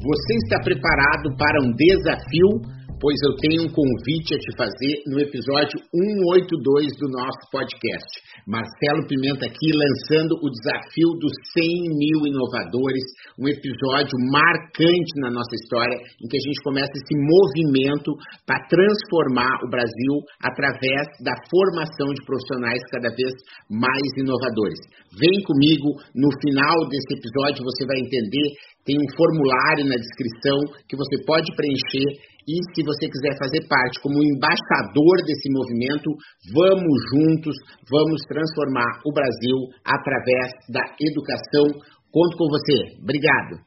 [0.00, 2.77] Você está preparado para um desafio?
[2.98, 8.10] Pois eu tenho um convite a te fazer no episódio 182 do nosso podcast.
[8.42, 13.06] Marcelo Pimenta aqui lançando o desafio dos 100 mil inovadores,
[13.38, 19.62] um episódio marcante na nossa história, em que a gente começa esse movimento para transformar
[19.62, 23.30] o Brasil através da formação de profissionais cada vez
[23.70, 24.82] mais inovadores.
[25.14, 30.56] Vem comigo, no final desse episódio você vai entender tem um formulário na descrição
[30.88, 36.08] que você pode preencher e se você quiser fazer parte como embaixador desse movimento,
[36.48, 37.52] vamos juntos,
[37.84, 41.68] vamos transformar o Brasil através da educação.
[42.08, 42.96] Conto com você.
[43.04, 43.60] Obrigado.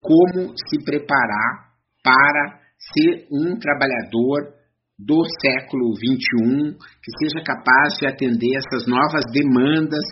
[0.00, 2.64] Como se preparar para
[2.96, 4.56] ser um trabalhador
[4.96, 10.04] do século XXI que seja capaz de atender essas novas demandas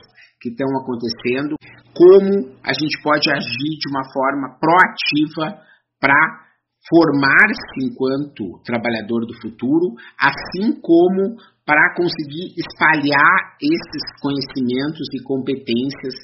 [0.42, 1.56] que estão acontecendo,
[1.96, 5.56] como a gente pode agir de uma forma proativa
[5.98, 6.43] para
[6.88, 16.14] formar-se enquanto trabalhador do futuro, assim como para conseguir espalhar esses conhecimentos e competências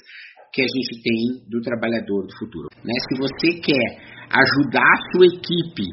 [0.52, 2.68] que a gente tem do trabalhador do futuro.
[2.84, 2.92] Né?
[3.08, 5.86] Se você quer ajudar a sua equipe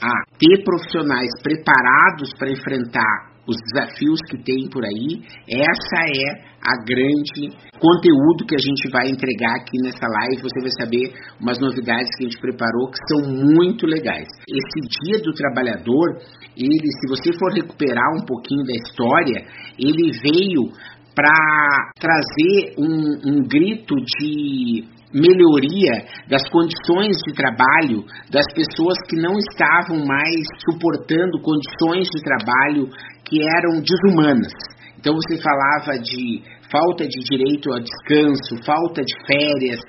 [0.00, 6.82] a ter profissionais preparados para enfrentar os desafios que tem por aí, essa é a
[6.82, 10.42] grande conteúdo que a gente vai entregar aqui nessa live.
[10.42, 14.26] Você vai saber umas novidades que a gente preparou que são muito legais.
[14.48, 16.18] Esse Dia do Trabalhador,
[16.56, 19.46] ele, se você for recuperar um pouquinho da história,
[19.78, 20.72] ele veio
[21.14, 24.84] para trazer um, um grito de
[25.16, 32.88] melhoria das condições de trabalho das pessoas que não estavam mais suportando condições de trabalho
[33.24, 34.52] que eram desumanas.
[34.98, 39.80] Então você falava de falta de direito a descanso, falta de férias,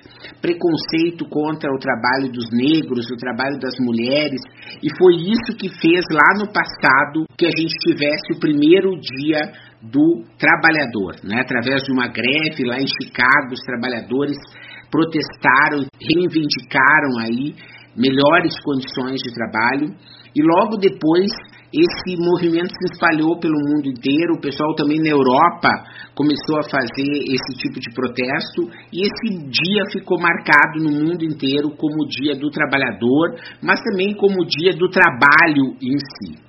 [0.41, 4.39] preconceito contra o trabalho dos negros, o trabalho das mulheres,
[4.83, 9.51] e foi isso que fez lá no passado que a gente tivesse o primeiro dia
[9.81, 11.41] do trabalhador, né?
[11.41, 14.38] Através de uma greve lá em Chicago, os trabalhadores
[14.91, 17.55] protestaram, reivindicaram aí
[17.95, 19.95] melhores condições de trabalho.
[20.35, 21.27] E logo depois
[21.73, 25.69] esse movimento se espalhou pelo mundo inteiro, o pessoal também na Europa
[26.15, 28.71] começou a fazer esse tipo de protesto.
[28.93, 34.15] E esse dia ficou marcado no mundo inteiro como o dia do trabalhador, mas também
[34.15, 36.46] como o dia do trabalho em si.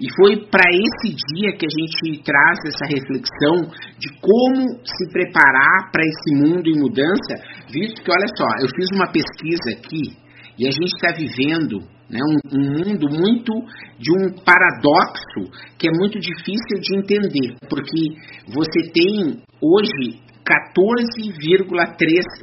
[0.00, 3.68] E foi para esse dia que a gente traz essa reflexão
[3.98, 7.36] de como se preparar para esse mundo em mudança,
[7.70, 10.16] visto que, olha só, eu fiz uma pesquisa aqui
[10.58, 13.52] e a gente está vivendo né, um, um, mundo muito
[13.98, 18.16] de um paradoxo que é muito difícil de entender, porque
[18.48, 20.18] você tem hoje
[20.48, 21.76] 14,3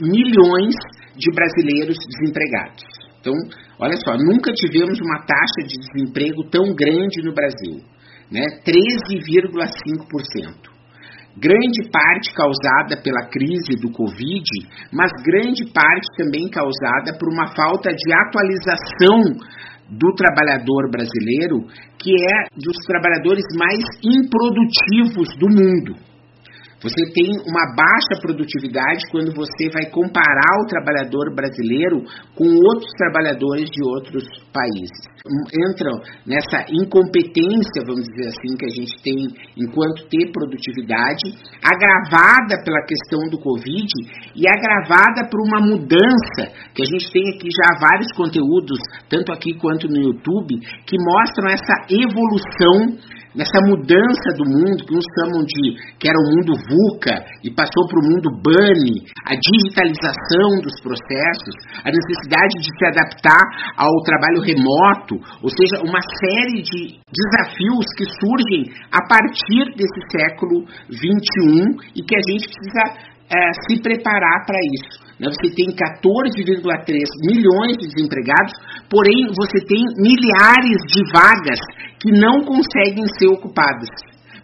[0.02, 0.76] milhões
[1.18, 2.97] de brasileiros desempregados.
[3.28, 3.36] Então,
[3.78, 7.84] olha só, nunca tivemos uma taxa de desemprego tão grande no Brasil,
[8.32, 8.46] né?
[8.64, 10.72] 13,5%.
[11.36, 14.50] Grande parte causada pela crise do Covid,
[14.94, 19.22] mas grande parte também causada por uma falta de atualização
[19.90, 21.68] do trabalhador brasileiro,
[22.00, 25.96] que é dos trabalhadores mais improdutivos do mundo.
[26.78, 32.06] Você tem uma baixa produtividade quando você vai comparar o trabalhador brasileiro
[32.38, 34.24] com outros trabalhadores de outros
[34.54, 35.10] países.
[35.74, 39.26] Entram nessa incompetência, vamos dizer assim, que a gente tem
[39.58, 41.34] enquanto ter produtividade,
[41.66, 43.90] agravada pela questão do Covid
[44.36, 48.78] e agravada por uma mudança, que a gente tem aqui já vários conteúdos,
[49.10, 55.06] tanto aqui quanto no YouTube, que mostram essa evolução nessa mudança do mundo que uns
[55.18, 60.62] chamam de que era o mundo VUCA e passou para o mundo BANI, a digitalização
[60.62, 63.44] dos processos, a necessidade de se adaptar
[63.76, 70.66] ao trabalho remoto, ou seja, uma série de desafios que surgem a partir desse século
[70.90, 75.08] 21 e que a gente precisa é, se preparar para isso.
[75.20, 75.28] Né?
[75.30, 78.54] Você tem 14,3 milhões de desempregados,
[78.90, 81.60] porém você tem milhares de vagas
[82.00, 83.90] que não conseguem ser ocupadas.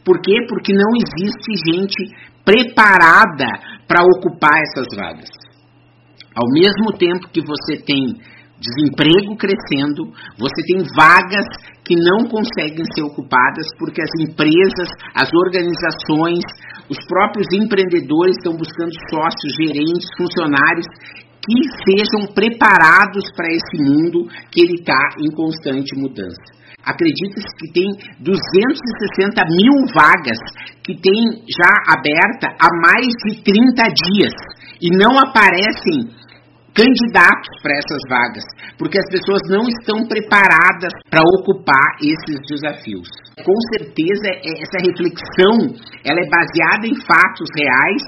[0.04, 0.36] Por quê?
[0.50, 2.12] Porque não existe gente
[2.44, 3.48] preparada
[3.88, 5.30] para ocupar essas vagas.
[6.36, 8.20] Ao mesmo tempo que você tem
[8.64, 10.08] desemprego crescendo,
[10.40, 11.46] você tem vagas
[11.84, 16.40] que não conseguem ser ocupadas porque as empresas, as organizações,
[16.90, 20.88] os próprios empreendedores estão buscando sócios, gerentes, funcionários
[21.44, 26.64] que sejam preparados para esse mundo que ele está em constante mudança.
[26.86, 27.88] Acredita-se que tem
[28.20, 30.40] 260 mil vagas
[30.84, 34.34] que tem já aberta há mais de 30 dias
[34.82, 36.12] e não aparecem
[36.74, 38.44] candidatos para essas vagas,
[38.78, 43.08] porque as pessoas não estão preparadas para ocupar esses desafios.
[43.46, 48.04] Com certeza essa reflexão ela é baseada em fatos reais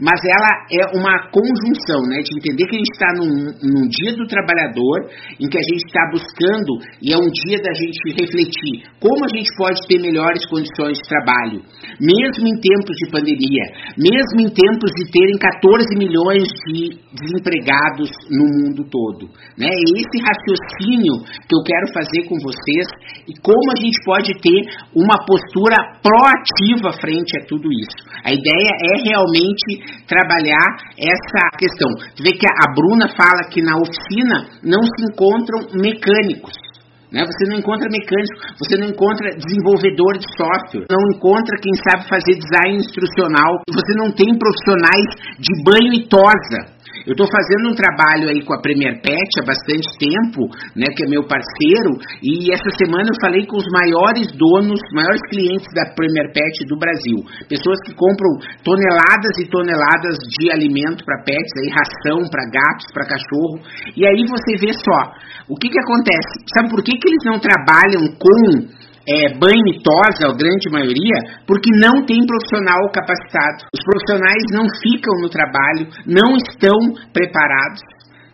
[0.00, 4.14] mas ela é uma conjunção, né, de entender que a gente está num, num, dia
[4.14, 8.86] do trabalhador, em que a gente está buscando, e é um dia da gente refletir
[9.02, 11.62] como a gente pode ter melhores condições de trabalho,
[12.00, 13.64] mesmo em tempos de pandemia,
[13.98, 19.28] mesmo em tempos de terem 14 milhões de desempregados no mundo todo.
[19.56, 19.68] Né?
[19.68, 22.86] É esse raciocínio que eu quero fazer com vocês
[23.26, 24.60] e como a gente pode ter
[24.94, 27.98] uma postura proativa frente a tudo isso.
[28.24, 30.66] A ideia é realmente trabalhar
[30.98, 31.88] essa questão.
[32.16, 36.68] Tu vê que a Bruna fala que na oficina não se encontram mecânicos.
[37.12, 37.24] Né?
[37.24, 42.36] Você não encontra mecânico, você não encontra desenvolvedor de software, não encontra quem sabe fazer
[42.36, 45.08] design instrucional, você não tem profissionais
[45.40, 46.77] de banho e tosa.
[47.06, 51.04] Eu estou fazendo um trabalho aí com a Premier Pet há bastante tempo, né, que
[51.04, 55.94] é meu parceiro, e essa semana eu falei com os maiores donos, maiores clientes da
[55.94, 57.18] Premier Pet do Brasil.
[57.48, 63.08] Pessoas que compram toneladas e toneladas de alimento para pets, aí, ração para gatos, para
[63.08, 63.60] cachorro.
[63.96, 65.00] E aí você vê só,
[65.48, 66.44] o que, que acontece?
[66.54, 71.42] Sabe por que, que eles não trabalham com é, banho e tosa, a grande maioria,
[71.46, 73.66] porque não tem profissional capacitado.
[73.72, 76.78] Os profissionais não ficam no trabalho, não estão
[77.12, 77.80] preparados.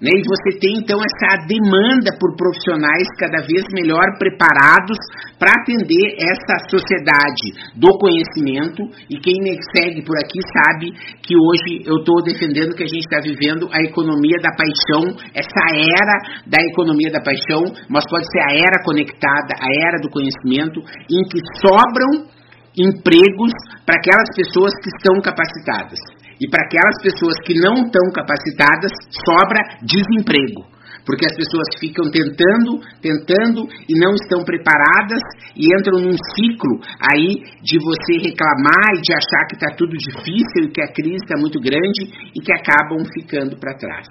[0.04, 0.12] Né?
[0.20, 5.00] E você tem então essa demanda por profissionais cada vez melhor preparados
[5.40, 8.84] para atender essa sociedade do conhecimento.
[9.08, 10.92] E quem me segue por aqui sabe
[11.24, 15.64] que hoje eu estou defendendo que a gente está vivendo a economia da paixão, essa
[15.72, 20.84] era da economia da paixão, mas pode ser a era conectada, a era do conhecimento,
[21.08, 22.28] em que sobram
[22.76, 23.52] empregos
[23.86, 26.23] para aquelas pessoas que estão capacitadas.
[26.40, 28.90] E para aquelas pessoas que não estão capacitadas,
[29.24, 30.74] sobra desemprego.
[31.04, 35.20] Porque as pessoas ficam tentando, tentando e não estão preparadas
[35.54, 36.80] e entram num ciclo
[37.12, 41.20] aí de você reclamar e de achar que está tudo difícil e que a crise
[41.22, 44.08] está muito grande e que acabam ficando para trás.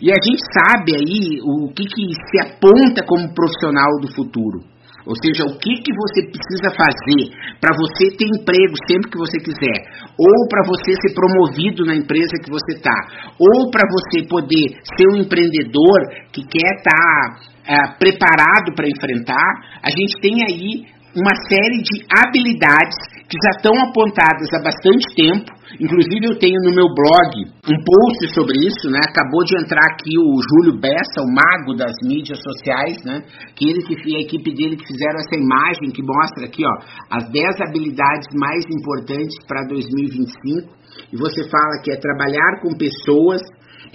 [0.00, 4.60] E a gente sabe aí o que, que se aponta como profissional do futuro.
[5.06, 9.38] Ou seja, o que, que você precisa fazer para você ter emprego sempre que você
[9.38, 9.78] quiser,
[10.14, 12.94] ou para você ser promovido na empresa que você está,
[13.38, 15.98] ou para você poder ser um empreendedor
[16.32, 22.04] que quer estar tá, uh, preparado para enfrentar, a gente tem aí uma série de
[22.08, 22.96] habilidades
[23.28, 25.48] que já estão apontadas há bastante tempo.
[25.80, 29.00] Inclusive eu tenho no meu blog um post sobre isso, né?
[29.08, 33.24] Acabou de entrar aqui o Júlio Bessa, o mago das mídias sociais, né?
[33.56, 36.74] Que ele e a equipe dele que fizeram essa imagem que mostra aqui, ó,
[37.16, 40.68] as 10 habilidades mais importantes para 2025.
[41.12, 43.40] E você fala que é trabalhar com pessoas,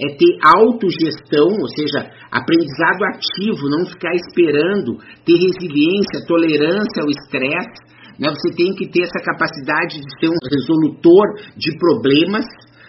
[0.00, 7.82] é ter autogestão, ou seja, aprendizado ativo, não ficar esperando, ter resiliência, tolerância ao estresse.
[8.18, 8.30] Né?
[8.30, 12.46] Você tem que ter essa capacidade de ser um resolutor de problemas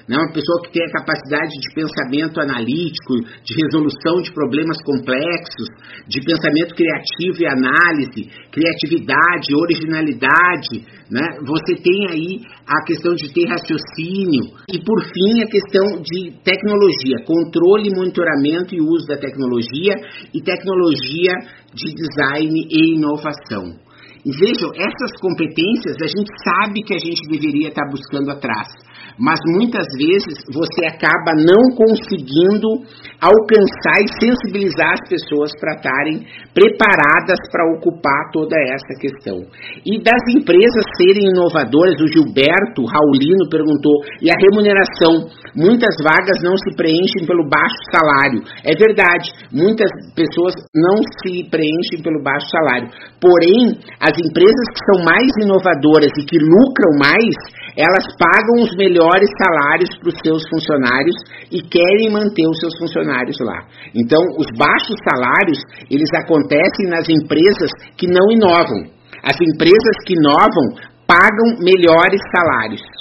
[0.10, 0.18] né?
[0.18, 3.14] uma pessoa que tem a capacidade de pensamento analítico,
[3.46, 5.70] de resolução de problemas complexos,
[6.10, 10.82] de pensamento criativo e análise, criatividade, originalidade.
[11.14, 11.22] Né?
[11.46, 17.22] Você tem aí a questão de ter raciocínio e, por fim, a questão de tecnologia,
[17.30, 19.94] controle, monitoramento e uso da tecnologia
[20.34, 21.38] e tecnologia
[21.70, 23.78] de design e inovação.
[24.26, 28.89] E vejam, essas competências a gente sabe que a gente deveria estar buscando atrás
[29.20, 32.88] mas muitas vezes você acaba não conseguindo
[33.20, 36.24] alcançar e sensibilizar as pessoas para estarem
[36.56, 39.44] preparadas para ocupar toda essa questão.
[39.86, 45.28] E das empresas serem inovadoras, o Gilberto Raulino perguntou, e a remuneração?
[45.56, 48.40] Muitas vagas não se preenchem pelo baixo salário.
[48.64, 52.88] É verdade, muitas pessoas não se preenchem pelo baixo salário.
[53.20, 57.36] Porém, as empresas que são mais inovadoras e que lucram mais,
[57.80, 61.16] elas pagam os melhores salários para os seus funcionários
[61.50, 63.64] e querem manter os seus funcionários lá.
[63.96, 65.60] Então, os baixos salários,
[65.90, 68.84] eles acontecem nas empresas que não inovam.
[69.24, 70.76] As empresas que inovam
[71.08, 72.99] pagam melhores salários.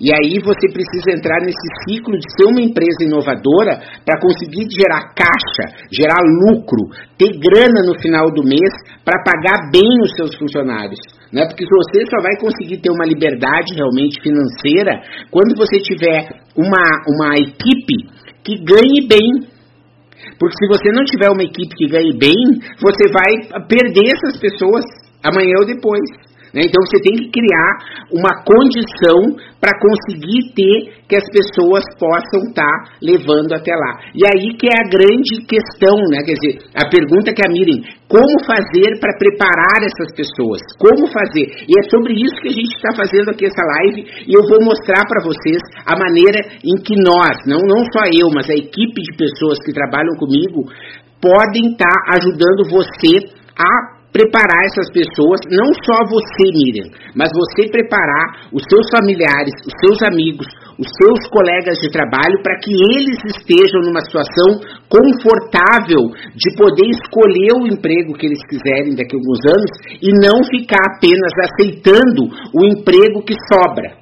[0.00, 5.10] E aí você precisa entrar nesse ciclo de ser uma empresa inovadora para conseguir gerar
[5.10, 6.86] caixa, gerar lucro,
[7.18, 8.70] ter grana no final do mês
[9.04, 10.98] para pagar bem os seus funcionários.
[11.32, 11.44] Né?
[11.46, 17.34] Porque você só vai conseguir ter uma liberdade realmente financeira quando você tiver uma, uma
[17.34, 18.06] equipe
[18.44, 19.50] que ganhe bem.
[20.38, 22.38] Porque se você não tiver uma equipe que ganhe bem,
[22.80, 24.84] você vai perder essas pessoas
[25.24, 26.27] amanhã ou depois.
[26.58, 26.66] Né?
[26.66, 27.70] Então você tem que criar
[28.10, 34.10] uma condição para conseguir ter que as pessoas possam estar tá levando até lá.
[34.10, 36.26] E aí que é a grande questão, né?
[36.26, 37.78] Quer dizer, a pergunta que a Miriam,
[38.10, 40.58] como fazer para preparar essas pessoas?
[40.82, 41.46] Como fazer?
[41.62, 44.58] E é sobre isso que a gente está fazendo aqui essa live e eu vou
[44.66, 48.98] mostrar para vocês a maneira em que nós, não, não só eu, mas a equipe
[48.98, 50.66] de pessoas que trabalham comigo,
[51.22, 57.68] podem estar tá ajudando você a preparar essas pessoas, não só você, Miriam, mas você
[57.68, 60.46] preparar os seus familiares, os seus amigos,
[60.78, 67.52] os seus colegas de trabalho para que eles estejam numa situação confortável de poder escolher
[67.58, 72.64] o emprego que eles quiserem daqui a alguns anos e não ficar apenas aceitando o
[72.64, 73.97] emprego que sobra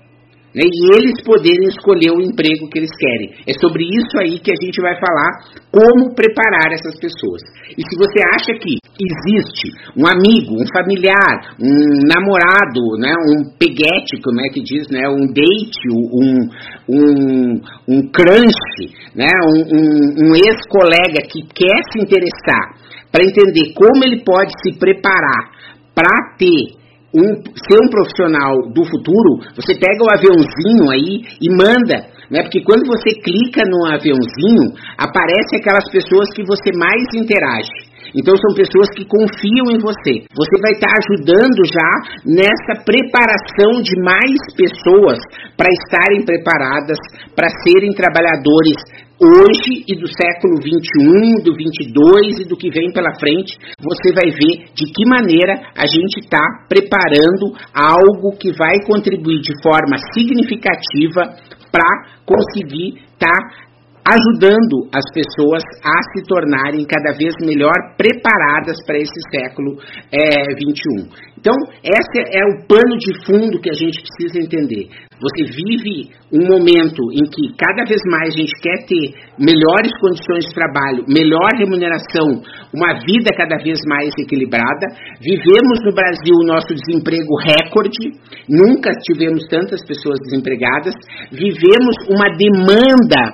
[0.56, 3.44] né, e eles poderem escolher o emprego que eles querem.
[3.46, 7.42] É sobre isso aí que a gente vai falar como preparar essas pessoas.
[7.76, 14.16] E se você acha que existe um amigo, um familiar, um namorado, né, um peguete,
[14.25, 16.48] como é que diz, né, um date, um,
[16.88, 22.80] um, um crush, né, um, um, um ex-colega que quer se interessar
[23.12, 25.52] para entender como ele pode se preparar
[25.94, 32.08] para ter um, ser um profissional do futuro, você pega o aviãozinho aí e manda,
[32.30, 32.42] né?
[32.42, 37.86] Porque quando você clica no aviãozinho, aparece aquelas pessoas que você mais interage.
[38.14, 40.25] Então são pessoas que confiam em você.
[40.30, 41.90] Você vai estar ajudando já
[42.25, 45.18] nessa preparação de mais pessoas
[45.56, 46.98] para estarem preparadas
[47.34, 53.14] para serem trabalhadores hoje e do século 21, do 22 e do que vem pela
[53.18, 59.40] frente, você vai ver de que maneira a gente está preparando algo que vai contribuir
[59.40, 61.35] de forma significativa
[61.73, 63.65] para conseguir estar tá
[64.06, 69.78] ajudando as pessoas a se tornarem cada vez melhor preparadas para esse século
[70.12, 71.10] é, 21.
[71.38, 74.88] Então, esse é o pano de fundo que a gente precisa entender.
[75.18, 80.44] Você vive um momento em que cada vez mais a gente quer ter melhores condições
[80.44, 82.42] de trabalho, melhor remuneração,
[82.75, 84.86] uma vida cada vez mais equilibrada.
[85.20, 88.12] Vivemos no Brasil o nosso desemprego recorde,
[88.48, 90.94] nunca tivemos tantas pessoas desempregadas.
[91.32, 93.32] Vivemos uma demanda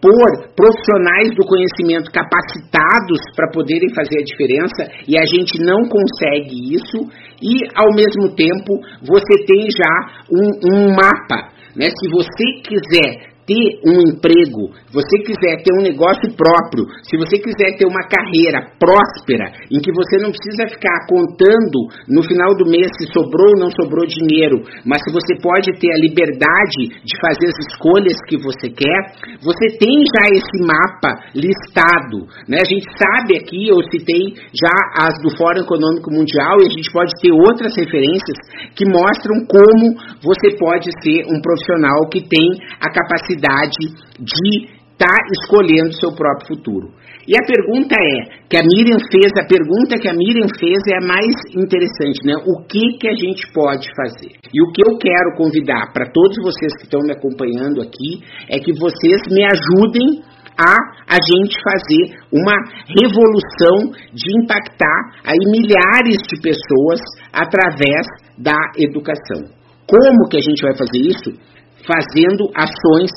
[0.00, 6.74] por profissionais do conhecimento capacitados para poderem fazer a diferença e a gente não consegue
[6.74, 6.98] isso
[7.42, 11.86] e ao mesmo tempo você tem já um, um mapa, né?
[11.90, 17.80] Se você quiser ter um emprego, você quiser ter um negócio próprio, se você quiser
[17.80, 22.92] ter uma carreira próspera, em que você não precisa ficar contando no final do mês
[23.00, 27.48] se sobrou ou não sobrou dinheiro, mas se você pode ter a liberdade de fazer
[27.48, 29.00] as escolhas que você quer,
[29.40, 32.28] você tem já esse mapa listado.
[32.44, 32.60] Né?
[32.60, 34.76] A gente sabe aqui, eu citei já
[35.08, 38.36] as do Fórum Econômico Mundial, e a gente pode ter outras referências
[38.76, 45.16] que mostram como você pode ser um profissional que tem a capacidade de estar tá
[45.42, 46.90] escolhendo seu próprio futuro.
[47.28, 50.96] E a pergunta é, que a Miriam fez, a pergunta que a Miriam fez é
[50.96, 52.34] a mais interessante, né?
[52.40, 54.32] O que que a gente pode fazer?
[54.48, 58.58] E o que eu quero convidar para todos vocês que estão me acompanhando aqui é
[58.58, 60.24] que vocês me ajudem
[60.58, 60.74] a
[61.06, 62.56] a gente fazer uma
[62.98, 67.00] revolução de impactar aí milhares de pessoas
[67.32, 68.04] através
[68.36, 69.52] da educação.
[69.86, 71.57] Como que a gente vai fazer isso?
[71.88, 73.10] Fazendo ações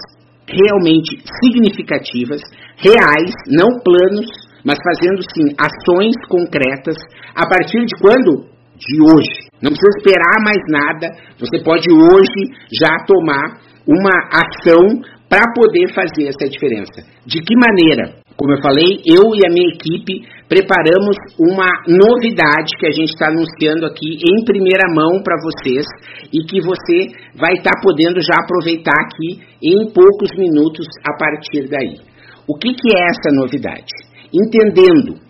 [0.47, 2.41] realmente significativas,
[2.77, 4.27] reais, não planos,
[4.63, 6.95] mas fazendo sim ações concretas
[7.35, 8.49] a partir de quando?
[8.77, 9.51] De hoje.
[9.61, 16.29] Não precisa esperar mais nada, você pode hoje já tomar uma ação para poder fazer
[16.29, 17.03] essa diferença.
[17.25, 18.20] De que maneira?
[18.41, 23.27] Como eu falei, eu e a minha equipe preparamos uma novidade que a gente está
[23.27, 25.85] anunciando aqui em primeira mão para vocês
[26.33, 31.69] e que você vai estar tá podendo já aproveitar aqui em poucos minutos a partir
[31.69, 32.01] daí.
[32.49, 33.93] O que, que é essa novidade?
[34.33, 35.21] Entendendo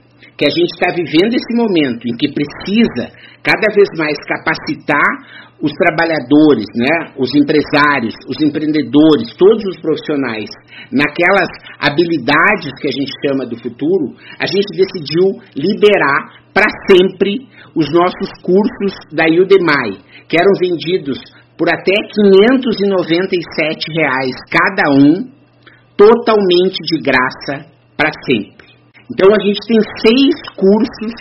[0.41, 3.13] que a gente está vivendo esse momento em que precisa
[3.45, 5.05] cada vez mais capacitar
[5.61, 10.49] os trabalhadores, né, os empresários, os empreendedores, todos os profissionais,
[10.89, 11.45] naquelas
[11.77, 17.45] habilidades que a gente chama do futuro, a gente decidiu liberar para sempre
[17.77, 21.21] os nossos cursos da Udemy, que eram vendidos
[21.55, 25.21] por até 597 reais cada um,
[25.95, 28.60] totalmente de graça para sempre.
[29.11, 31.13] Então a gente tem seis cursos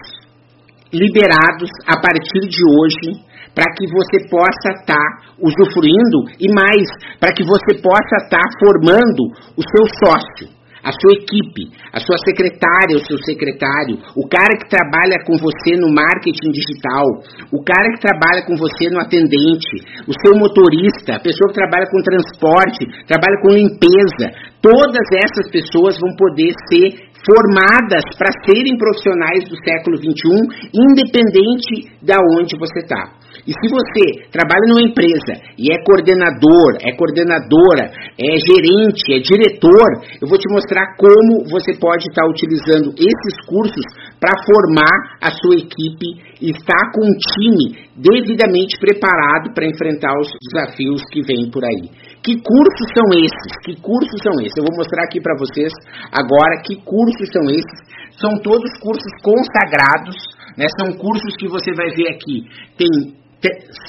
[0.92, 3.18] liberados a partir de hoje
[3.54, 6.86] para que você possa estar tá usufruindo e mais,
[7.18, 12.16] para que você possa estar tá formando o seu sócio a sua equipe, a sua
[12.24, 17.04] secretária, o seu secretário, o cara que trabalha com você no marketing digital,
[17.52, 19.76] o cara que trabalha com você no atendente,
[20.08, 24.26] o seu motorista, a pessoa que trabalha com transporte, trabalha com limpeza,
[24.62, 32.16] todas essas pessoas vão poder ser formadas para serem profissionais do século XXI, independente de
[32.38, 33.20] onde você está.
[33.46, 39.88] E se você trabalha numa empresa e é coordenador, é coordenadora, é gerente, é diretor,
[40.20, 43.84] eu vou te mostrar como você pode estar utilizando esses cursos
[44.20, 50.28] para formar a sua equipe e estar com um time devidamente preparado para enfrentar os
[50.50, 52.09] desafios que vêm por aí.
[52.22, 53.56] Que cursos são esses?
[53.64, 54.56] Que cursos são esses?
[54.56, 55.72] Eu vou mostrar aqui para vocês
[56.12, 57.80] agora que cursos são esses.
[58.20, 60.16] São todos cursos consagrados,
[60.56, 60.66] né?
[60.78, 62.46] São cursos que você vai ver aqui.
[62.76, 63.16] Tem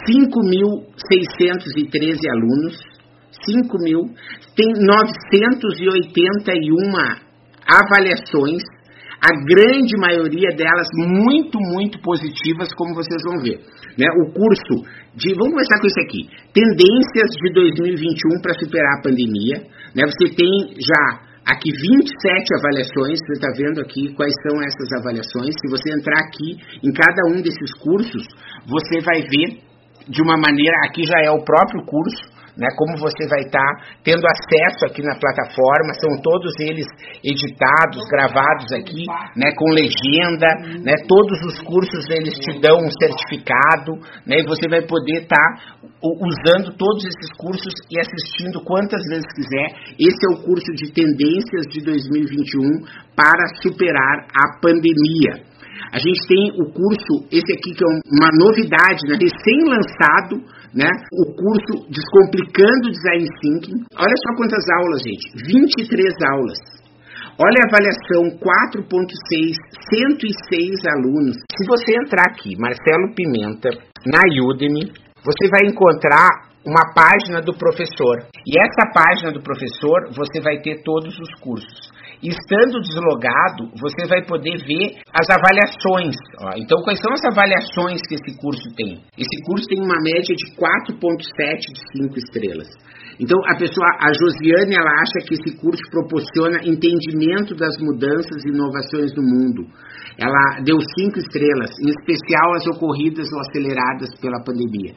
[0.07, 2.79] 5.613 alunos,
[3.45, 4.07] 5 mil,
[4.55, 7.19] tem 981
[7.67, 8.63] avaliações,
[9.21, 13.61] a grande maioria delas muito, muito positivas, como vocês vão ver.
[13.93, 14.07] Né?
[14.17, 14.81] O curso
[15.15, 19.61] de, vamos começar com isso aqui, Tendências de 2021 para superar a pandemia.
[19.93, 20.03] Né?
[20.09, 22.17] Você tem já aqui 27
[22.57, 25.53] avaliações, você está vendo aqui quais são essas avaliações.
[25.53, 28.25] Se você entrar aqui em cada um desses cursos,
[28.65, 29.70] você vai ver
[30.07, 33.95] de uma maneira, aqui já é o próprio curso, né, como você vai estar tá
[34.03, 36.85] tendo acesso aqui na plataforma, são todos eles
[37.23, 39.05] editados, gravados aqui,
[39.35, 40.47] né, com legenda,
[40.83, 45.35] né, todos os cursos eles te dão um certificado, né, e você vai poder estar
[45.35, 49.95] tá usando todos esses cursos e assistindo quantas vezes quiser.
[49.99, 55.50] Esse é o curso de tendências de 2021 para superar a pandemia.
[55.91, 60.37] A gente tem o curso, esse aqui que é uma novidade, né, recém-lançado,
[60.73, 63.79] né, o curso Descomplicando Design Thinking.
[63.97, 66.59] Olha só quantas aulas, gente, 23 aulas.
[67.39, 69.55] Olha a avaliação 4.6,
[69.89, 71.35] 106 alunos.
[71.57, 73.69] Se você entrar aqui, Marcelo Pimenta,
[74.05, 74.91] na Udemy,
[75.23, 76.29] você vai encontrar
[76.65, 78.29] uma página do professor.
[78.45, 81.89] E essa página do professor, você vai ter todos os cursos.
[82.21, 86.13] Estando deslogado, você vai poder ver as avaliações.
[86.37, 86.53] Ó.
[86.55, 89.01] Então, quais são as avaliações que esse curso tem?
[89.17, 92.69] Esse curso tem uma média de 4,7 de 5 estrelas.
[93.19, 98.49] Então, a pessoa, a Josiane, ela acha que esse curso proporciona entendimento das mudanças e
[98.53, 99.65] inovações do mundo.
[100.15, 104.93] Ela deu cinco estrelas, em especial as ocorridas ou aceleradas pela pandemia.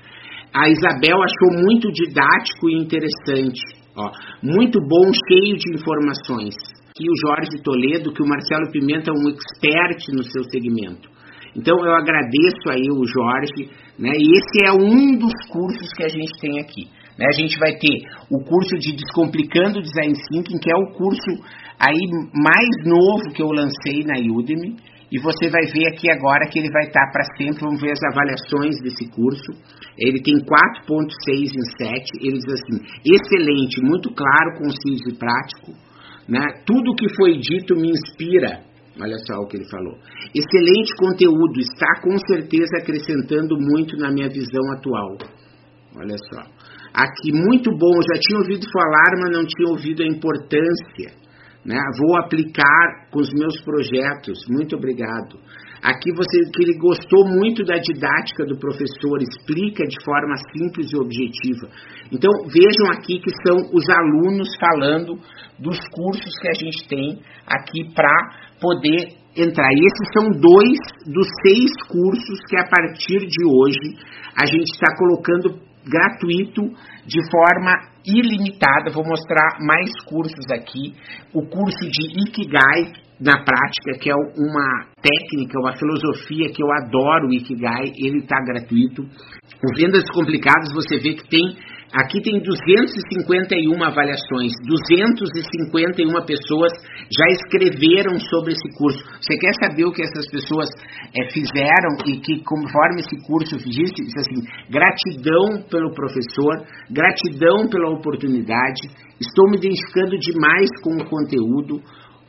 [0.53, 3.61] A Isabel achou muito didático e interessante,
[3.97, 6.55] ó, muito bom, cheio de informações
[6.97, 11.11] que o Jorge Toledo, que o Marcelo Pimenta é um expert no seu segmento.
[11.57, 13.67] Então eu agradeço aí o Jorge,
[13.99, 14.15] né?
[14.15, 16.87] E esse é um dos cursos que a gente tem aqui.
[17.19, 17.27] Né?
[17.27, 17.99] A gente vai ter
[18.31, 21.43] o curso de Descomplicando Design Thinking, que é o curso
[21.83, 21.99] aí
[22.33, 24.77] mais novo que eu lancei na Udemy.
[25.11, 27.59] E você vai ver aqui agora que ele vai estar para sempre.
[27.61, 29.51] Vamos ver as avaliações desse curso.
[29.99, 32.07] Ele tem 4.6 em 7.
[32.23, 35.75] Ele diz assim: excelente, muito claro, conciso e prático
[36.29, 36.41] né?
[36.67, 38.63] Tudo que foi dito me inspira.
[39.01, 39.99] Olha só o que ele falou.
[40.35, 45.17] Excelente conteúdo, está com certeza acrescentando muito na minha visão atual.
[45.97, 46.43] Olha só.
[46.95, 51.25] Aqui, muito bom, já tinha ouvido falar, mas não tinha ouvido a importância.
[51.65, 51.77] Né?
[51.99, 54.39] Vou aplicar com os meus projetos.
[54.49, 55.41] Muito obrigado.
[55.85, 60.97] Aqui você que ele gostou muito da didática do professor, explica de forma simples e
[60.97, 61.69] objetiva.
[62.11, 65.19] Então vejam aqui que são os alunos falando
[65.59, 68.17] dos cursos que a gente tem aqui para
[68.59, 69.69] poder entrar.
[69.73, 73.99] E esses são dois dos seis cursos que a partir de hoje
[74.41, 76.63] a gente está colocando gratuito
[77.07, 77.73] de forma
[78.05, 78.91] ilimitada.
[78.93, 80.95] Vou mostrar mais cursos aqui.
[81.33, 87.29] O curso de Ikigai, na prática, que é uma técnica, uma filosofia que eu adoro,
[87.29, 89.03] o Ikigai, ele está gratuito.
[89.03, 91.57] O Vendas Complicadas, você vê que tem,
[91.95, 96.73] aqui tem 251 avaliações, 251 pessoas
[97.07, 98.99] já escreveram sobre esse curso.
[99.23, 100.69] Você quer saber o que essas pessoas
[101.15, 107.91] é, fizeram e que, conforme esse curso diz, diz assim, gratidão pelo professor, gratidão pela
[107.91, 111.81] oportunidade, estou me identificando demais com o conteúdo,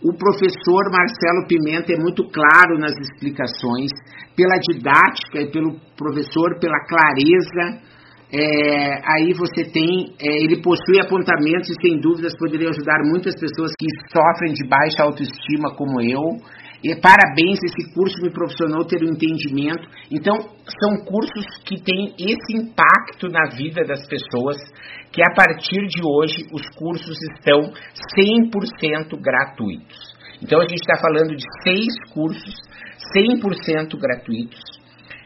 [0.04, 3.90] o professor Marcelo Pimenta é muito claro nas explicações,
[4.36, 7.95] pela didática e pelo professor, pela clareza
[8.32, 13.72] é, aí você tem, é, ele possui apontamentos e sem dúvidas poderia ajudar muitas pessoas
[13.78, 16.22] que sofrem de baixa autoestima como eu.
[16.84, 19.88] E parabéns, esse curso me proporcionou ter um entendimento.
[20.12, 24.58] Então, são cursos que têm esse impacto na vida das pessoas,
[25.12, 27.72] que a partir de hoje os cursos estão
[28.20, 30.16] 100% gratuitos.
[30.44, 32.54] Então, a gente está falando de seis cursos
[33.16, 34.60] 100% gratuitos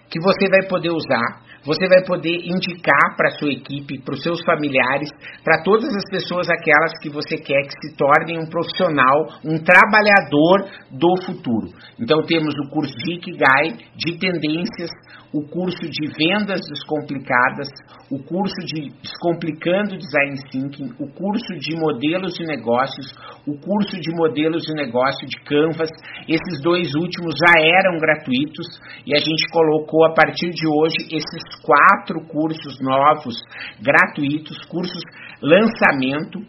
[0.10, 4.44] que você vai poder usar você vai poder indicar para sua equipe, para os seus
[4.44, 5.08] familiares,
[5.44, 10.66] para todas as pessoas aquelas que você quer que se tornem um profissional, um trabalhador
[10.90, 11.70] do futuro.
[12.00, 14.90] Então temos o curso de Ikigai, de tendências,
[15.34, 17.68] o curso de vendas descomplicadas,
[18.12, 23.14] o curso de descomplicando design thinking, o curso de modelos de negócios,
[23.46, 25.90] o curso de modelos de negócio de Canvas.
[26.28, 28.66] Esses dois últimos já eram gratuitos
[29.06, 33.36] e a gente colocou a partir de hoje esses quatro cursos novos
[33.82, 35.04] gratuitos, cursos
[35.42, 36.40] lançamento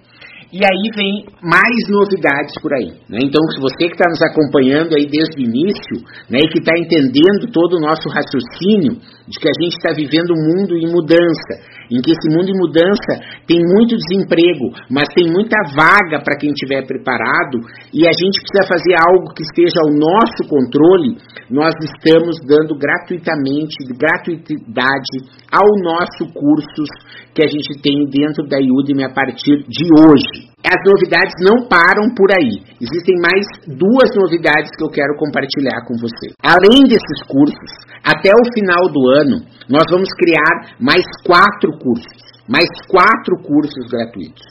[0.53, 2.91] e aí vem mais novidades por aí.
[3.09, 3.23] Né?
[3.23, 6.75] Então, se você que está nos acompanhando aí desde o início, né, e que está
[6.75, 8.99] entendendo todo o nosso raciocínio
[9.31, 11.55] de que a gente está vivendo um mundo em mudança,
[11.87, 16.51] em que esse mundo em mudança tem muito desemprego, mas tem muita vaga para quem
[16.51, 17.63] estiver preparado,
[17.95, 21.15] e a gente precisa fazer algo que esteja ao nosso controle,
[21.47, 25.15] nós estamos dando gratuitamente, gratuidade
[25.51, 26.91] ao nosso cursos
[27.35, 30.40] que a gente tem dentro da Udemy a partir de hoje.
[30.65, 32.63] As novidades não param por aí.
[32.81, 36.33] Existem mais duas novidades que eu quero compartilhar com você.
[36.43, 37.71] Além desses cursos,
[38.05, 39.37] até o final do ano,
[39.69, 42.21] nós vamos criar mais quatro cursos.
[42.49, 44.43] Mais quatro cursos gratuitos.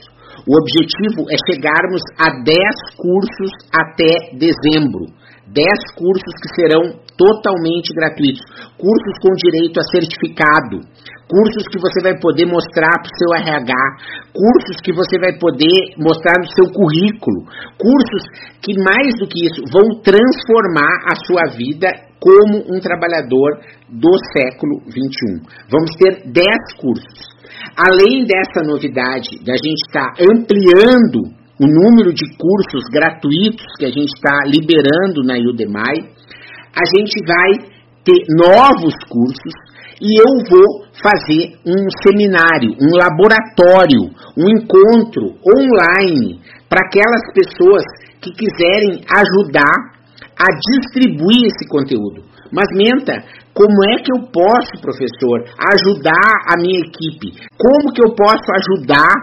[0.47, 2.55] O objetivo é chegarmos a 10
[2.95, 5.11] cursos até dezembro.
[5.45, 8.41] 10 cursos que serão totalmente gratuitos.
[8.77, 10.79] Cursos com direito a certificado
[11.29, 13.73] cursos que você vai poder mostrar para o seu RH,
[14.33, 17.45] cursos que você vai poder mostrar no seu currículo,
[17.77, 18.23] cursos
[18.59, 21.87] que mais do que isso vão transformar a sua vida
[22.19, 25.45] como um trabalhador do século 21.
[25.69, 26.45] Vamos ter 10
[26.81, 27.29] cursos.
[27.77, 31.29] Além dessa novidade da gente estar tá ampliando
[31.61, 36.09] o número de cursos gratuitos que a gente está liberando na Udemy,
[36.73, 37.69] a gente vai
[38.03, 39.53] ter novos cursos
[40.01, 47.83] e eu vou fazer um seminário, um laboratório, um encontro online para aquelas pessoas
[48.21, 49.99] que quiserem ajudar
[50.37, 52.23] a distribuir esse conteúdo.
[52.51, 57.35] Mas menta, como é que eu posso, professor, ajudar a minha equipe?
[57.57, 59.13] Como que eu posso ajudar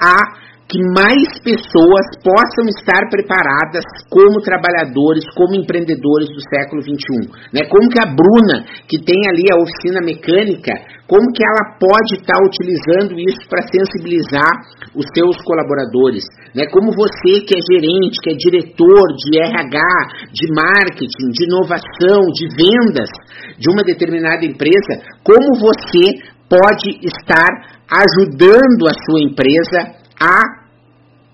[0.00, 7.32] a que mais pessoas possam estar preparadas como trabalhadores, como empreendedores do século XXI.
[7.56, 7.64] Né?
[7.72, 10.76] Como que a Bruna, que tem ali a oficina mecânica,
[11.08, 14.52] como que ela pode estar utilizando isso para sensibilizar
[14.92, 16.28] os seus colaboradores?
[16.52, 16.68] Né?
[16.68, 19.80] Como você que é gerente, que é diretor de RH,
[20.36, 23.08] de marketing, de inovação, de vendas
[23.56, 26.12] de uma determinada empresa, como você
[26.44, 27.48] pode estar
[27.88, 30.57] ajudando a sua empresa a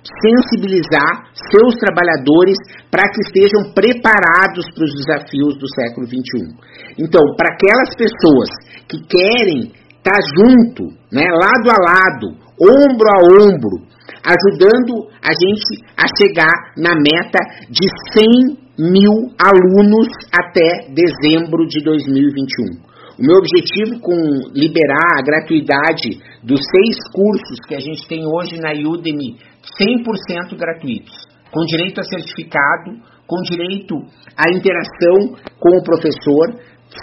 [0.04, 2.56] sensibilizar seus trabalhadores
[2.90, 6.52] para que estejam preparados para os desafios do século XXI.
[6.98, 8.50] Então, para aquelas pessoas
[8.88, 15.84] que querem estar tá junto, né, lado a lado, ombro a ombro, ajudando a gente
[15.96, 17.40] a chegar na meta
[17.70, 22.94] de 100 mil alunos até dezembro de 2021.
[23.16, 24.16] O meu objetivo com
[24.52, 29.38] liberar a gratuidade dos seis cursos que a gente tem hoje na Udemy
[29.80, 31.14] 100% gratuitos,
[31.50, 33.96] com direito a certificado, com direito
[34.36, 36.60] à interação com o professor,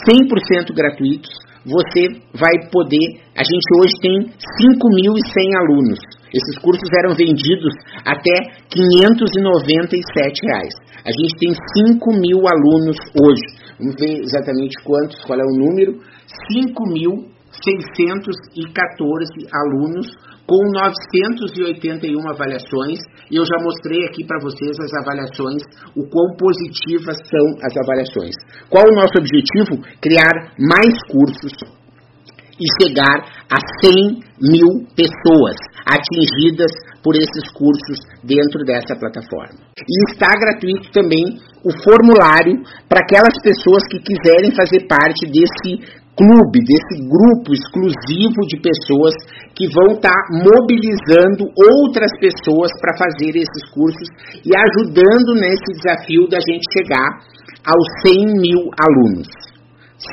[0.08, 1.32] 100% gratuitos.
[1.66, 3.22] Você vai poder.
[3.38, 6.00] A gente hoje tem 5.100 alunos.
[6.34, 7.74] Esses cursos eram vendidos
[8.06, 8.34] até
[8.70, 10.74] 597 reais.
[11.06, 13.62] A gente tem 5 mil alunos hoje.
[13.78, 16.00] Vamos ver exatamente quantos, qual é o número.
[17.62, 20.08] 5.614 alunos
[20.48, 25.64] com 981 avaliações, e eu já mostrei aqui para vocês as avaliações,
[25.96, 28.36] o quão positivas são as avaliações.
[28.70, 29.80] Qual o nosso objetivo?
[30.02, 31.54] Criar mais cursos
[32.62, 36.72] e chegar a 100 mil pessoas atingidas
[37.04, 39.66] por esses cursos dentro dessa plataforma.
[39.78, 46.62] E está gratuito também o formulário para aquelas pessoas que quiserem fazer parte desse clube,
[46.62, 49.14] desse grupo exclusivo de pessoas
[49.58, 54.08] que vão estar tá mobilizando outras pessoas para fazer esses cursos
[54.46, 57.10] e ajudando nesse desafio da gente chegar
[57.66, 59.30] aos 100 mil alunos.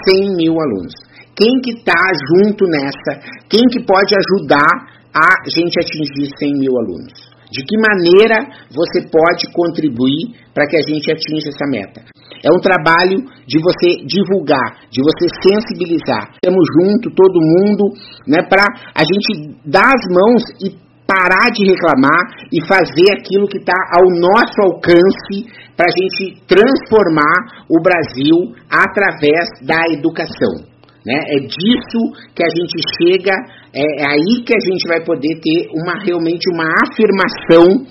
[0.09, 0.95] 100 mil alunos.
[1.37, 4.73] quem que está junto nessa, quem que pode ajudar
[5.15, 7.29] a gente atingir 100 mil alunos.
[7.53, 12.18] De que maneira você pode contribuir para que a gente atinja essa meta?
[12.45, 16.35] É um trabalho de você divulgar, de você sensibilizar.
[16.35, 17.95] Estamos junto, todo mundo,
[18.27, 18.65] né, para
[18.95, 22.21] a gente dar as mãos e parar de reclamar
[22.53, 29.49] e fazer aquilo que está ao nosso alcance para a gente transformar o Brasil através
[29.65, 30.69] da educação.
[31.07, 31.17] Né?
[31.17, 32.01] É disso
[32.37, 33.33] que a gente chega,
[33.73, 37.87] é, é aí que a gente vai poder ter uma realmente uma afirmação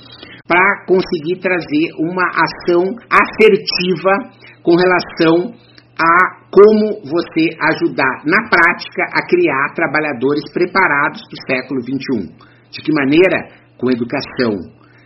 [0.47, 4.11] para conseguir trazer uma ação assertiva
[4.63, 5.53] com relação
[5.99, 12.47] a como você ajudar na prática a criar trabalhadores preparados para o século XXI.
[12.71, 13.49] De que maneira?
[13.77, 14.55] Com educação.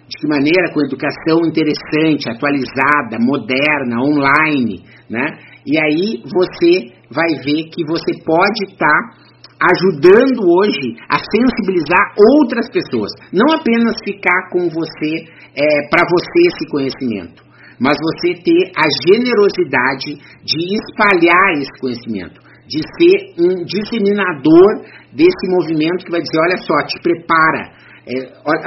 [0.07, 0.71] De que maneira?
[0.73, 5.25] Com educação interessante, atualizada, moderna, online, né?
[5.65, 9.30] E aí você vai ver que você pode estar tá
[9.61, 13.11] ajudando hoje a sensibilizar outras pessoas.
[13.31, 17.43] Não apenas ficar com você, é, para você esse conhecimento,
[17.79, 26.05] mas você ter a generosidade de espalhar esse conhecimento de ser um disseminador desse movimento
[26.05, 27.81] que vai dizer, olha só, te prepara.
[28.01, 28.17] É,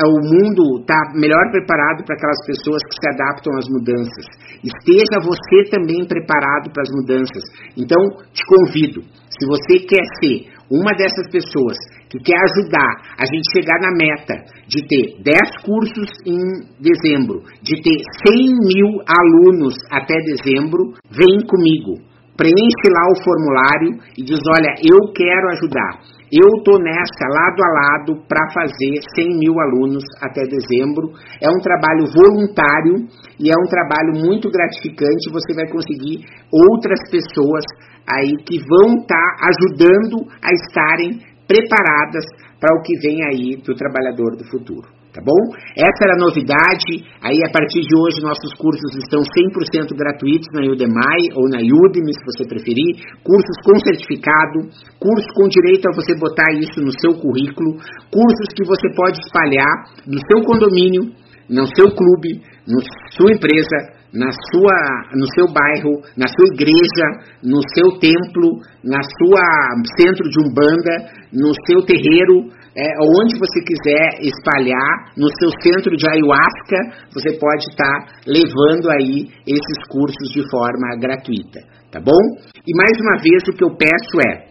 [0.06, 4.24] o mundo está melhor preparado para aquelas pessoas que se adaptam às mudanças.
[4.62, 7.42] Esteja você também preparado para as mudanças.
[7.76, 7.98] Então,
[8.30, 11.76] te convido, se você quer ser uma dessas pessoas
[12.08, 14.34] que quer ajudar a gente chegar na meta
[14.66, 16.38] de ter 10 cursos em
[16.80, 24.22] dezembro, de ter 100 mil alunos até dezembro, vem comigo preenche lá o formulário e
[24.22, 26.02] diz: Olha, eu quero ajudar.
[26.34, 31.14] Eu estou nessa lado a lado para fazer 100 mil alunos até dezembro.
[31.40, 33.06] É um trabalho voluntário
[33.38, 35.30] e é um trabalho muito gratificante.
[35.30, 37.62] Você vai conseguir outras pessoas
[38.08, 42.24] aí que vão estar tá ajudando a estarem preparadas
[42.60, 45.38] para o que vem aí do trabalhador do futuro tá bom?
[45.78, 47.06] Essa era a novidade.
[47.22, 52.10] Aí, a partir de hoje, nossos cursos estão 100% gratuitos na Udemy ou na Udemy,
[52.10, 52.98] se você preferir.
[53.22, 54.66] Cursos com certificado,
[54.98, 57.78] cursos com direito a você botar isso no seu currículo,
[58.10, 61.14] cursos que você pode espalhar no seu condomínio,
[61.48, 62.82] no seu clube, na
[63.14, 64.78] sua empresa, na sua,
[65.12, 67.06] no seu bairro, na sua igreja,
[67.42, 69.42] no seu templo, na sua
[69.98, 70.94] centro de umbanda,
[71.32, 72.46] no seu terreiro,
[72.76, 78.90] é, onde você quiser espalhar, no seu centro de ayahuasca, você pode estar tá levando
[78.90, 82.22] aí esses cursos de forma gratuita, tá bom?
[82.66, 84.46] E mais uma vez o que eu peço é,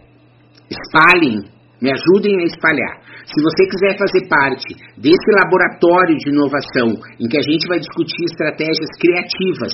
[0.70, 1.40] espalhem,
[1.80, 3.00] me ajudem a espalhar.
[3.24, 8.24] Se você quiser fazer parte desse laboratório de inovação, em que a gente vai discutir
[8.24, 9.72] estratégias criativas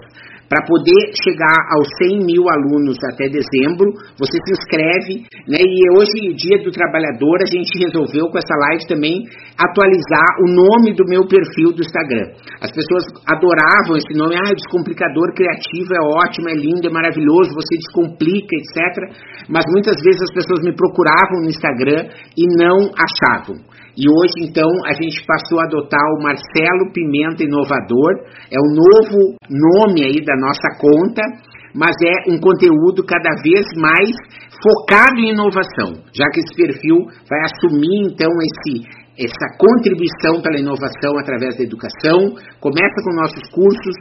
[0.51, 5.63] para poder chegar aos 100 mil alunos até dezembro, você se inscreve, né?
[5.63, 9.23] E hoje, dia do trabalhador, a gente resolveu com essa live também
[9.55, 12.35] atualizar o nome do meu perfil do Instagram.
[12.59, 17.79] As pessoas adoravam esse nome, ah, descomplicador criativo, é ótimo, é lindo, é maravilhoso, você
[17.79, 19.47] descomplica, etc.
[19.47, 23.55] Mas muitas vezes as pessoas me procuravam no Instagram e não achavam.
[23.97, 29.35] E hoje, então, a gente passou a adotar o Marcelo Pimenta Inovador, é o novo
[29.49, 31.23] nome aí da nossa conta,
[31.75, 34.11] mas é um conteúdo cada vez mais
[34.63, 38.87] focado em inovação, já que esse perfil vai assumir, então, esse,
[39.19, 42.35] essa contribuição pela inovação através da educação.
[42.61, 43.95] Começa com nossos cursos,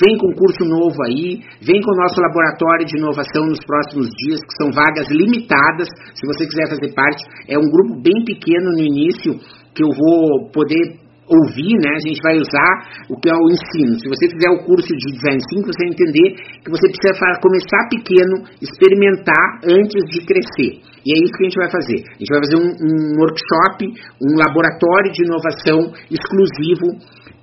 [0.00, 4.40] vem com curso novo aí, vem com o nosso laboratório de inovação nos próximos dias,
[4.40, 5.88] que são vagas limitadas.
[6.14, 9.34] Se você quiser fazer parte, é um grupo bem pequeno no início
[9.74, 11.90] que eu vou poder ouvir, né?
[11.98, 12.72] A gente vai usar
[13.10, 13.98] o que é o ensino.
[13.98, 16.28] Se você fizer o curso de Design 5, você vai entender
[16.62, 20.78] que você precisa começar pequeno, experimentar antes de crescer.
[21.04, 21.98] E é isso que a gente vai fazer.
[21.98, 23.78] A gente vai fazer um, um workshop,
[24.22, 25.78] um laboratório de inovação
[26.10, 26.86] exclusivo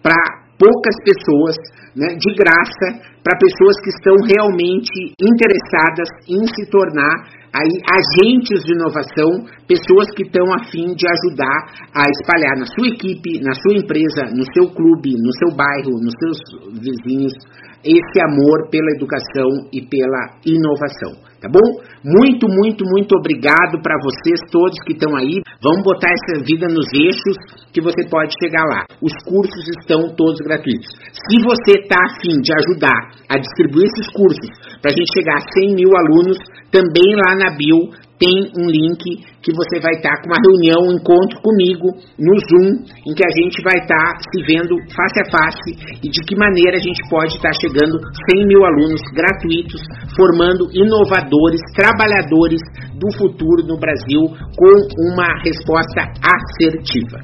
[0.01, 1.55] para poucas pessoas,
[1.91, 2.87] né, de graça,
[3.19, 10.23] para pessoas que estão realmente interessadas em se tornar aí agentes de inovação, pessoas que
[10.23, 11.59] estão a fim de ajudar
[11.93, 16.15] a espalhar na sua equipe, na sua empresa, no seu clube, no seu bairro, nos
[16.17, 16.39] seus
[16.79, 17.33] vizinhos,
[17.83, 21.19] esse amor pela educação e pela inovação.
[21.43, 21.83] Tá bom?
[22.03, 25.43] Muito, muito, muito obrigado para vocês todos que estão aí.
[25.61, 27.35] Vamos botar essa vida nos eixos
[27.73, 28.85] que você pode chegar lá.
[29.01, 30.87] Os cursos estão todos gratuitos.
[31.11, 34.47] Se você está afim de ajudar a distribuir esses cursos
[34.81, 36.37] para a gente chegar a 100 mil alunos,
[36.71, 37.91] também lá na bio
[38.23, 39.03] tem um link
[39.43, 43.33] que você vai estar com uma reunião, um encontro comigo no Zoom, em que a
[43.35, 47.35] gente vai estar se vendo face a face e de que maneira a gente pode
[47.35, 47.99] estar chegando
[48.31, 49.83] 100 mil alunos gratuitos,
[50.15, 52.63] formando inovadores, trabalhadores
[52.95, 54.23] do futuro no Brasil
[54.55, 54.73] com
[55.11, 57.19] uma resposta assertiva.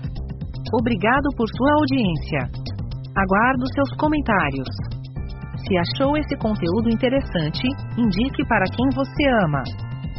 [0.75, 2.51] Obrigado por sua audiência.
[3.15, 4.67] Aguardo seus comentários.
[5.63, 7.63] Se achou esse conteúdo interessante,
[7.97, 9.63] indique para quem você ama.